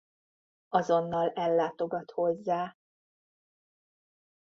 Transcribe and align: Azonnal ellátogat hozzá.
Azonnal 0.69 1.29
ellátogat 1.33 2.11
hozzá. 2.11 2.77